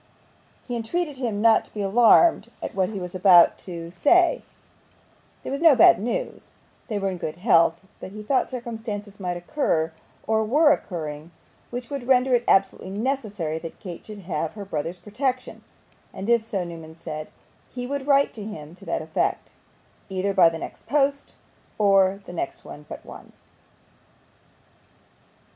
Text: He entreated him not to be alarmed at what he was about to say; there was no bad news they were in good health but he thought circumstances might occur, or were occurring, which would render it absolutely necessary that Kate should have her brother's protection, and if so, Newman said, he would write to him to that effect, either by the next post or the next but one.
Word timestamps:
He 0.67 0.75
entreated 0.75 1.17
him 1.17 1.43
not 1.43 1.63
to 1.65 1.73
be 1.75 1.83
alarmed 1.83 2.49
at 2.63 2.73
what 2.73 2.89
he 2.89 2.99
was 2.99 3.13
about 3.13 3.59
to 3.59 3.91
say; 3.91 4.41
there 5.43 5.51
was 5.51 5.61
no 5.61 5.75
bad 5.75 5.99
news 5.99 6.53
they 6.87 6.97
were 6.97 7.11
in 7.11 7.19
good 7.19 7.35
health 7.35 7.81
but 7.99 8.11
he 8.11 8.23
thought 8.23 8.49
circumstances 8.49 9.19
might 9.19 9.37
occur, 9.37 9.91
or 10.25 10.43
were 10.43 10.71
occurring, 10.71 11.29
which 11.69 11.91
would 11.91 12.07
render 12.07 12.33
it 12.33 12.43
absolutely 12.47 12.89
necessary 12.89 13.59
that 13.59 13.79
Kate 13.79 14.03
should 14.03 14.21
have 14.21 14.53
her 14.55 14.65
brother's 14.65 14.97
protection, 14.97 15.63
and 16.11 16.29
if 16.31 16.41
so, 16.41 16.63
Newman 16.63 16.95
said, 16.95 17.29
he 17.69 17.85
would 17.85 18.07
write 18.07 18.33
to 18.33 18.43
him 18.43 18.73
to 18.73 18.85
that 18.85 19.03
effect, 19.03 19.51
either 20.09 20.33
by 20.33 20.49
the 20.49 20.57
next 20.57 20.87
post 20.87 21.35
or 21.77 22.21
the 22.25 22.33
next 22.33 22.61
but 22.61 23.05
one. 23.05 23.33